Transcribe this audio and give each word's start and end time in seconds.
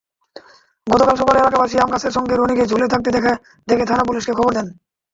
গতকাল 0.87 1.15
সকালে 1.17 1.39
এলাকাবাসী 1.39 1.75
আমগাছের 1.77 2.15
সঙ্গে 2.17 2.33
রনিকে 2.35 2.69
ঝুলে 2.71 2.87
থাকতে 2.89 3.09
দেখে 3.67 3.85
থানা-পুলিশকে 3.89 4.33
খবর 4.37 4.51
দেন। 4.53 4.67